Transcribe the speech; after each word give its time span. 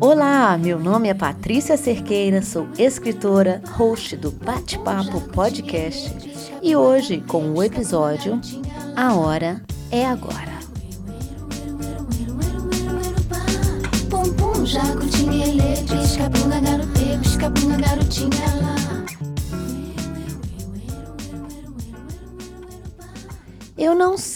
Olá, 0.00 0.56
meu 0.56 0.78
nome 0.78 1.08
é 1.08 1.14
Patrícia 1.14 1.76
Cerqueira, 1.76 2.42
sou 2.42 2.68
escritora, 2.78 3.60
host 3.72 4.16
do 4.16 4.30
Bate-Papo 4.30 5.20
Podcast 5.32 6.14
e 6.62 6.76
hoje 6.76 7.20
com 7.26 7.50
o 7.50 7.60
episódio 7.60 8.40
A 8.94 9.14
Hora 9.14 9.60
é 9.90 10.06
Agora. 10.06 10.56
Pum 14.08 14.32
pum, 14.34 14.64
jacutinha, 14.64 15.46
ele, 15.48 15.82
pisca-bunga, 15.88 16.60
garotê, 16.60 17.18
pisca-bunga, 17.20 17.78
garotinha 17.78 18.55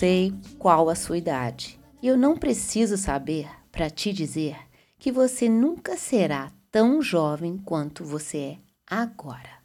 sei 0.01 0.33
qual 0.59 0.89
a 0.89 0.95
sua 0.95 1.19
idade 1.19 1.79
e 2.01 2.07
eu 2.07 2.17
não 2.17 2.35
preciso 2.35 2.97
saber 2.97 3.47
para 3.71 3.91
te 3.91 4.15
dizer 4.15 4.57
que 4.99 5.13
você 5.13 5.47
nunca 5.47 5.95
será 5.95 6.51
tão 6.73 7.03
jovem 7.03 7.59
quanto 7.59 8.03
você 8.03 8.39
é 8.39 8.59
agora. 8.87 9.61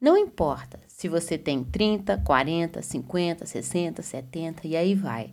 Não 0.00 0.16
importa 0.16 0.80
se 0.88 1.08
você 1.08 1.38
tem 1.38 1.62
30, 1.62 2.18
40, 2.26 2.82
50, 2.82 3.46
60, 3.46 4.02
70 4.02 4.66
e 4.66 4.76
aí 4.76 4.96
vai. 4.96 5.32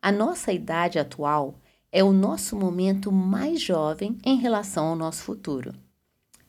A 0.00 0.10
nossa 0.10 0.50
idade 0.50 0.98
atual 0.98 1.60
é 1.92 2.02
o 2.02 2.10
nosso 2.10 2.56
momento 2.56 3.12
mais 3.12 3.60
jovem 3.60 4.16
em 4.24 4.38
relação 4.38 4.86
ao 4.86 4.96
nosso 4.96 5.22
futuro. 5.24 5.74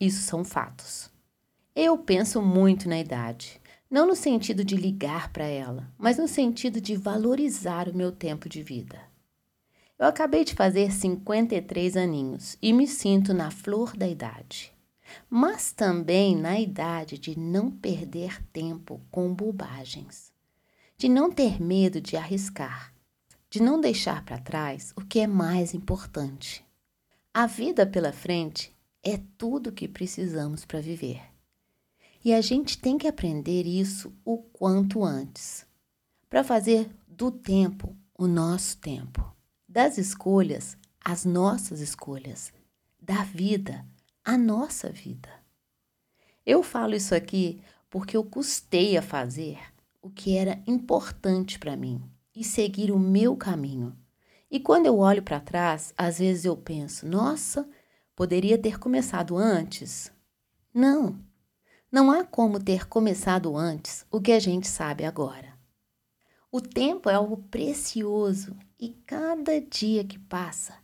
Isso 0.00 0.22
são 0.22 0.42
fatos. 0.42 1.10
Eu 1.76 1.98
penso 1.98 2.40
muito 2.40 2.88
na 2.88 2.98
idade, 2.98 3.59
não 3.90 4.06
no 4.06 4.14
sentido 4.14 4.64
de 4.64 4.76
ligar 4.76 5.32
para 5.32 5.44
ela, 5.44 5.92
mas 5.98 6.16
no 6.16 6.28
sentido 6.28 6.80
de 6.80 6.94
valorizar 6.94 7.88
o 7.88 7.96
meu 7.96 8.12
tempo 8.12 8.48
de 8.48 8.62
vida. 8.62 9.00
Eu 9.98 10.06
acabei 10.06 10.44
de 10.44 10.54
fazer 10.54 10.92
53 10.92 11.96
aninhos 11.96 12.56
e 12.62 12.72
me 12.72 12.86
sinto 12.86 13.34
na 13.34 13.50
flor 13.50 13.96
da 13.96 14.06
idade, 14.06 14.72
mas 15.28 15.72
também 15.72 16.36
na 16.36 16.58
idade 16.58 17.18
de 17.18 17.36
não 17.36 17.70
perder 17.70 18.40
tempo 18.52 19.00
com 19.10 19.34
bobagens, 19.34 20.32
de 20.96 21.08
não 21.08 21.30
ter 21.30 21.60
medo 21.60 22.00
de 22.00 22.16
arriscar, 22.16 22.94
de 23.50 23.60
não 23.60 23.80
deixar 23.80 24.24
para 24.24 24.38
trás 24.38 24.92
o 24.96 25.04
que 25.04 25.18
é 25.18 25.26
mais 25.26 25.74
importante. 25.74 26.64
A 27.34 27.46
vida 27.46 27.84
pela 27.84 28.12
frente 28.12 28.72
é 29.02 29.18
tudo 29.36 29.70
o 29.70 29.72
que 29.72 29.88
precisamos 29.88 30.64
para 30.64 30.80
viver. 30.80 31.29
E 32.24 32.32
a 32.34 32.40
gente 32.40 32.78
tem 32.78 32.98
que 32.98 33.08
aprender 33.08 33.66
isso 33.66 34.12
o 34.24 34.38
quanto 34.38 35.02
antes, 35.04 35.66
para 36.28 36.44
fazer 36.44 36.90
do 37.08 37.30
tempo 37.30 37.96
o 38.16 38.26
nosso 38.26 38.76
tempo 38.78 39.24
das 39.68 39.98
escolhas 39.98 40.76
as 41.02 41.24
nossas 41.24 41.80
escolhas, 41.80 42.52
da 43.00 43.22
vida 43.24 43.84
a 44.24 44.36
nossa 44.36 44.90
vida. 44.90 45.30
Eu 46.44 46.62
falo 46.62 46.94
isso 46.94 47.14
aqui 47.14 47.60
porque 47.88 48.16
eu 48.16 48.24
custei 48.24 48.96
a 48.96 49.02
fazer 49.02 49.58
o 50.02 50.10
que 50.10 50.36
era 50.36 50.62
importante 50.66 51.58
para 51.58 51.76
mim 51.76 52.02
e 52.34 52.44
seguir 52.44 52.90
o 52.90 52.98
meu 52.98 53.36
caminho. 53.36 53.96
E 54.50 54.60
quando 54.60 54.86
eu 54.86 54.98
olho 54.98 55.22
para 55.22 55.40
trás, 55.40 55.94
às 55.96 56.18
vezes 56.18 56.44
eu 56.44 56.56
penso: 56.56 57.06
nossa, 57.06 57.68
poderia 58.14 58.58
ter 58.58 58.78
começado 58.78 59.36
antes? 59.36 60.12
Não, 60.72 61.18
não 61.90 62.10
há 62.10 62.24
como 62.24 62.62
ter 62.62 62.86
começado 62.88 63.56
antes 63.56 64.06
o 64.10 64.20
que 64.20 64.30
a 64.32 64.38
gente 64.38 64.68
sabe 64.68 65.04
agora. 65.04 65.58
O 66.52 66.60
tempo 66.60 67.10
é 67.10 67.14
algo 67.14 67.36
precioso 67.36 68.56
e 68.78 68.90
cada 69.06 69.60
dia 69.60 70.04
que 70.04 70.18
passa 70.18 70.74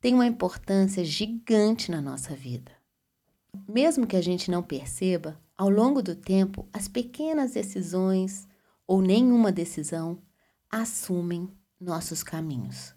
tem 0.00 0.14
uma 0.14 0.26
importância 0.26 1.04
gigante 1.04 1.90
na 1.90 2.00
nossa 2.00 2.34
vida. 2.34 2.72
Mesmo 3.68 4.06
que 4.06 4.16
a 4.16 4.22
gente 4.22 4.50
não 4.50 4.62
perceba, 4.62 5.40
ao 5.56 5.68
longo 5.68 6.02
do 6.02 6.14
tempo, 6.16 6.68
as 6.72 6.88
pequenas 6.88 7.52
decisões 7.52 8.48
ou 8.86 9.00
nenhuma 9.00 9.52
decisão 9.52 10.18
assumem 10.70 11.48
nossos 11.80 12.22
caminhos. 12.22 12.94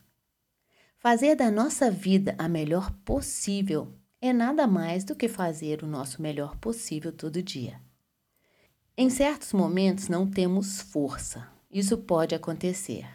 Fazer 0.97 1.35
da 1.35 1.51
nossa 1.51 1.91
vida 1.91 2.33
a 2.37 2.47
melhor 2.47 2.91
possível 3.03 3.93
é 4.25 4.33
nada 4.33 4.65
mais 4.67 5.03
do 5.03 5.15
que 5.15 5.27
fazer 5.27 5.83
o 5.83 5.87
nosso 5.87 6.21
melhor 6.21 6.55
possível 6.57 7.11
todo 7.11 7.43
dia. 7.43 7.79
Em 8.97 9.09
certos 9.09 9.51
momentos 9.51 10.07
não 10.07 10.29
temos 10.29 10.79
força, 10.81 11.47
isso 11.69 11.97
pode 11.97 12.33
acontecer. 12.33 13.05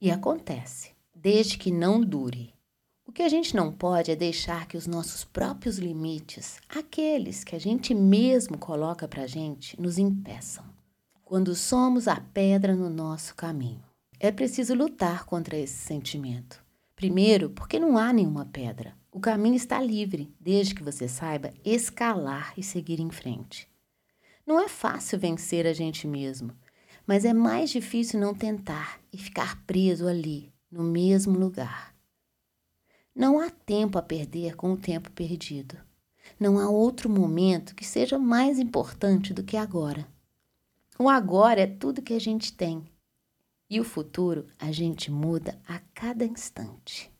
E 0.00 0.10
acontece, 0.10 0.92
desde 1.14 1.56
que 1.56 1.70
não 1.70 2.00
dure. 2.00 2.52
O 3.06 3.10
que 3.10 3.22
a 3.22 3.28
gente 3.28 3.56
não 3.56 3.72
pode 3.72 4.10
é 4.10 4.16
deixar 4.16 4.68
que 4.68 4.76
os 4.76 4.86
nossos 4.86 5.24
próprios 5.24 5.78
limites, 5.78 6.58
aqueles 6.68 7.42
que 7.42 7.56
a 7.56 7.58
gente 7.58 7.94
mesmo 7.94 8.58
coloca 8.58 9.08
para 9.08 9.22
a 9.22 9.26
gente, 9.26 9.80
nos 9.80 9.96
impeçam. 9.96 10.64
Quando 11.24 11.54
somos 11.54 12.06
a 12.06 12.20
pedra 12.20 12.76
no 12.76 12.90
nosso 12.90 13.34
caminho, 13.34 13.82
é 14.20 14.30
preciso 14.30 14.74
lutar 14.74 15.24
contra 15.24 15.56
esse 15.56 15.76
sentimento. 15.76 16.62
Primeiro, 16.94 17.48
porque 17.50 17.78
não 17.78 17.96
há 17.96 18.12
nenhuma 18.12 18.44
pedra. 18.44 18.97
O 19.18 19.20
caminho 19.20 19.56
está 19.56 19.82
livre, 19.82 20.32
desde 20.38 20.76
que 20.76 20.82
você 20.82 21.08
saiba 21.08 21.52
escalar 21.64 22.54
e 22.56 22.62
seguir 22.62 23.00
em 23.00 23.10
frente. 23.10 23.68
Não 24.46 24.60
é 24.60 24.68
fácil 24.68 25.18
vencer 25.18 25.66
a 25.66 25.72
gente 25.72 26.06
mesmo 26.06 26.54
mas 27.08 27.24
é 27.24 27.32
mais 27.32 27.70
difícil 27.70 28.20
não 28.20 28.34
tentar 28.34 29.00
e 29.10 29.16
ficar 29.16 29.64
preso 29.64 30.06
ali, 30.06 30.52
no 30.70 30.82
mesmo 30.82 31.38
lugar. 31.38 31.94
Não 33.14 33.40
há 33.40 33.48
tempo 33.48 33.96
a 33.96 34.02
perder 34.02 34.54
com 34.56 34.74
o 34.74 34.76
tempo 34.76 35.10
perdido. 35.12 35.78
Não 36.38 36.58
há 36.58 36.68
outro 36.68 37.08
momento 37.08 37.74
que 37.74 37.84
seja 37.84 38.18
mais 38.18 38.58
importante 38.58 39.32
do 39.32 39.42
que 39.42 39.56
agora. 39.56 40.06
O 40.98 41.08
agora 41.08 41.62
é 41.62 41.66
tudo 41.66 42.02
que 42.02 42.12
a 42.12 42.20
gente 42.20 42.52
tem. 42.52 42.84
E 43.70 43.80
o 43.80 43.84
futuro 43.84 44.46
a 44.58 44.70
gente 44.70 45.10
muda 45.10 45.58
a 45.66 45.78
cada 45.94 46.26
instante. 46.26 47.10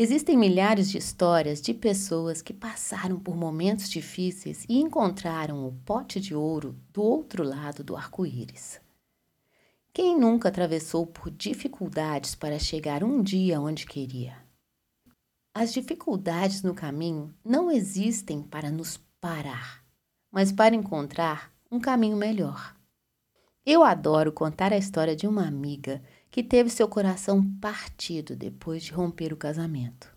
Existem 0.00 0.36
milhares 0.36 0.88
de 0.88 0.96
histórias 0.96 1.60
de 1.60 1.74
pessoas 1.74 2.40
que 2.40 2.54
passaram 2.54 3.18
por 3.18 3.36
momentos 3.36 3.90
difíceis 3.90 4.64
e 4.68 4.78
encontraram 4.78 5.66
o 5.66 5.72
pote 5.84 6.20
de 6.20 6.36
ouro 6.36 6.78
do 6.92 7.02
outro 7.02 7.42
lado 7.42 7.82
do 7.82 7.96
arco-íris. 7.96 8.80
Quem 9.92 10.16
nunca 10.16 10.50
atravessou 10.50 11.04
por 11.04 11.32
dificuldades 11.32 12.36
para 12.36 12.60
chegar 12.60 13.02
um 13.02 13.20
dia 13.20 13.60
onde 13.60 13.86
queria? 13.86 14.36
As 15.52 15.72
dificuldades 15.72 16.62
no 16.62 16.76
caminho 16.76 17.34
não 17.44 17.68
existem 17.68 18.40
para 18.40 18.70
nos 18.70 19.00
parar, 19.20 19.84
mas 20.30 20.52
para 20.52 20.76
encontrar 20.76 21.52
um 21.68 21.80
caminho 21.80 22.16
melhor. 22.16 22.72
Eu 23.66 23.82
adoro 23.82 24.30
contar 24.30 24.72
a 24.72 24.78
história 24.78 25.16
de 25.16 25.26
uma 25.26 25.44
amiga 25.44 26.00
que 26.30 26.42
teve 26.42 26.70
seu 26.70 26.88
coração 26.88 27.44
partido 27.60 28.36
depois 28.36 28.82
de 28.82 28.92
romper 28.92 29.32
o 29.32 29.36
casamento. 29.36 30.16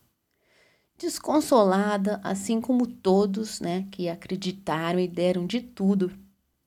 Desconsolada, 0.98 2.20
assim 2.24 2.62
como 2.62 2.86
todos 2.86 3.60
né, 3.60 3.88
que 3.92 4.08
acreditaram 4.08 5.00
e 5.00 5.08
deram 5.08 5.48
de 5.48 5.62
tudo 5.62 6.12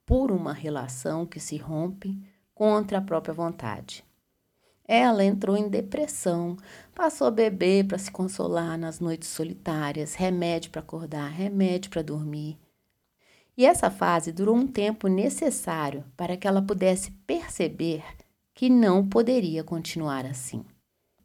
por 0.04 0.32
uma 0.32 0.52
relação 0.52 1.24
que 1.24 1.38
se 1.38 1.56
rompe 1.56 2.18
contra 2.54 2.98
a 2.98 3.02
própria 3.02 3.32
vontade. 3.32 4.04
Ela 4.86 5.24
entrou 5.24 5.56
em 5.56 5.68
depressão, 5.68 6.56
passou 6.94 7.26
a 7.26 7.30
beber 7.30 7.86
para 7.86 7.96
se 7.96 8.10
consolar 8.10 8.76
nas 8.76 9.00
noites 9.00 9.28
solitárias, 9.28 10.14
remédio 10.14 10.70
para 10.70 10.80
acordar, 10.80 11.30
remédio 11.30 11.90
para 11.90 12.02
dormir. 12.02 12.58
E 13.56 13.64
essa 13.64 13.90
fase 13.90 14.32
durou 14.32 14.54
um 14.54 14.66
tempo 14.66 15.08
necessário 15.08 16.04
para 16.16 16.36
que 16.36 16.46
ela 16.46 16.60
pudesse 16.60 17.12
perceber 17.26 18.02
que 18.54 18.70
não 18.70 19.06
poderia 19.06 19.64
continuar 19.64 20.24
assim. 20.24 20.64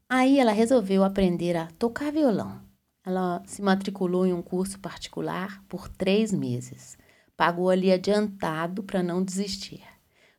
Aí 0.09 0.39
ela 0.39 0.51
resolveu 0.51 1.03
aprender 1.03 1.55
a 1.55 1.67
tocar 1.77 2.11
violão. 2.11 2.59
Ela 3.05 3.43
se 3.45 3.61
matriculou 3.61 4.25
em 4.25 4.33
um 4.33 4.41
curso 4.41 4.79
particular 4.79 5.63
por 5.69 5.87
três 5.87 6.33
meses. 6.33 6.97
Pagou 7.37 7.69
ali 7.69 7.91
adiantado 7.91 8.83
para 8.83 9.03
não 9.03 9.23
desistir. 9.23 9.83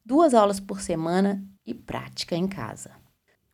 Duas 0.05 0.35
aulas 0.35 0.59
por 0.59 0.81
semana 0.81 1.43
e 1.65 1.73
prática 1.73 2.35
em 2.35 2.49
casa. 2.49 2.91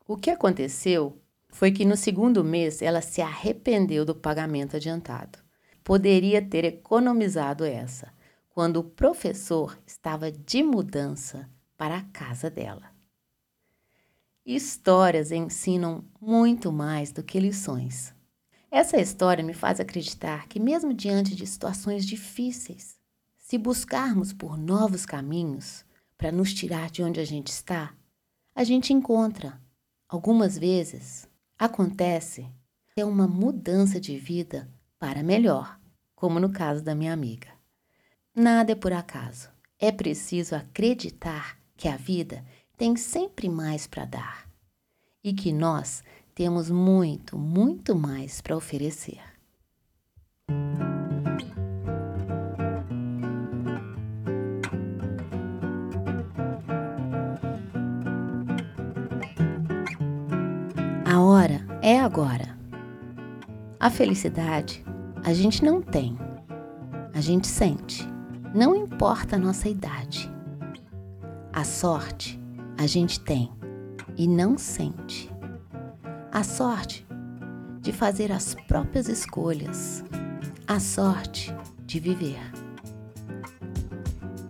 O 0.09 0.17
que 0.17 0.31
aconteceu 0.31 1.21
foi 1.51 1.71
que 1.71 1.85
no 1.85 1.97
segundo 1.97 2.43
mês 2.43 2.81
ela 2.81 3.01
se 3.03 3.21
arrependeu 3.21 4.05
do 4.05 4.15
pagamento 4.15 4.77
adiantado. 4.77 5.39
Poderia 5.85 6.41
ter 6.41 6.65
economizado 6.65 7.65
essa, 7.65 8.13
quando 8.49 8.79
o 8.79 8.85
professor 8.85 9.79
estava 9.87 10.33
de 10.33 10.63
mudança 10.63 11.49
para 11.77 11.99
a 11.99 12.03
casa 12.05 12.51
dela. 12.51 12.96
Histórias 14.47 15.33
ensinam 15.33 16.05
muito 16.21 16.71
mais 16.71 17.11
do 17.11 17.21
que 17.21 17.41
lições. 17.41 18.15
Essa 18.71 18.97
história 18.97 19.43
me 19.43 19.53
faz 19.53 19.81
acreditar 19.81 20.47
que, 20.47 20.61
mesmo 20.61 20.95
diante 20.95 21.35
de 21.35 21.45
situações 21.45 22.07
difíceis, 22.07 22.95
Se 23.39 23.59
buscarmos 23.59 24.33
por 24.33 24.59
novos 24.59 25.07
caminhos 25.07 25.85
para 26.19 26.33
nos 26.33 26.53
tirar 26.53 26.91
de 26.91 27.01
onde 27.01 27.21
a 27.21 27.25
gente 27.25 27.47
está, 27.47 27.95
a 28.53 28.65
gente 28.65 28.93
encontra. 28.93 29.61
Algumas 30.09 30.59
vezes 30.59 31.29
acontece 31.57 32.45
é 32.97 33.05
uma 33.05 33.29
mudança 33.29 34.01
de 34.01 34.19
vida 34.19 34.69
para 34.99 35.23
melhor, 35.23 35.79
como 36.17 36.41
no 36.41 36.51
caso 36.51 36.83
da 36.83 36.93
minha 36.93 37.13
amiga. 37.13 37.47
Nada 38.35 38.73
é 38.73 38.75
por 38.75 38.93
acaso. 38.93 39.49
É 39.79 39.93
preciso 39.93 40.57
acreditar 40.57 41.57
que 41.77 41.87
a 41.87 41.97
vida 41.97 42.45
tem 42.77 42.95
sempre 42.95 43.49
mais 43.49 43.87
para 43.87 44.05
dar 44.05 44.47
e 45.25 45.33
que 45.33 45.53
nós 45.53 46.05
temos 46.35 46.71
muito, 46.71 47.39
muito 47.39 47.97
mais 47.97 48.41
para 48.41 48.57
oferecer. 48.57 49.21
A 61.05 61.21
hora 61.21 61.67
é 61.81 61.99
agora. 61.99 62.57
A 63.81 63.91
felicidade 63.91 64.85
a 65.25 65.33
gente 65.33 65.65
não 65.65 65.81
tem, 65.81 66.17
a 67.15 67.21
gente 67.21 67.47
sente, 67.47 68.07
não 68.55 68.77
importa 68.77 69.37
a 69.37 69.39
nossa 69.39 69.69
idade. 69.69 70.31
A 71.53 71.65
sorte 71.65 72.39
a 72.79 72.87
gente 72.87 73.21
tem 73.21 73.51
e 74.17 74.27
não 74.27 74.59
sente. 74.59 75.31
A 76.31 76.43
sorte 76.43 77.07
de 77.81 77.93
fazer 77.93 78.31
as 78.33 78.55
próprias 78.67 79.09
escolhas, 79.09 80.05
a 80.67 80.79
sorte 80.79 81.55
de 81.87 82.01
viver. 82.01 82.41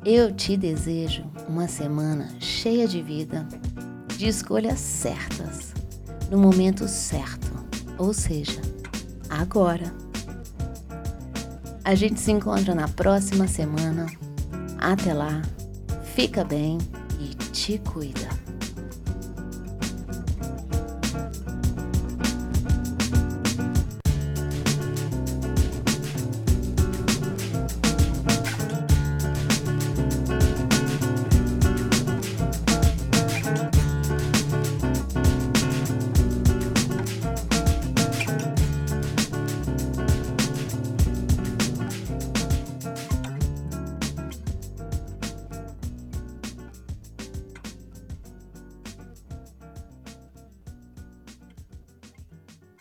Eu 0.05 0.32
te 0.32 0.56
desejo 0.56 1.25
uma 1.49 1.69
semana 1.69 2.28
cheia 2.40 2.88
de 2.88 3.02
vida, 3.02 3.46
de 4.17 4.29
escolhas 4.29 4.79
certas, 4.79 5.75
no 6.31 6.38
momento 6.38 6.88
certo, 6.88 7.52
ou 7.99 8.12
seja, 8.12 8.61
agora. 9.29 9.93
A 11.84 11.94
gente 11.94 12.19
se 12.19 12.32
encontra 12.32 12.75
na 12.75 12.88
próxima 12.88 13.46
semana. 13.46 14.06
Até 14.79 15.14
lá, 15.14 15.40
fica 16.14 16.44
bem 16.44 16.79
e 17.21 17.35
te 17.53 17.79
cuida. 17.79 18.45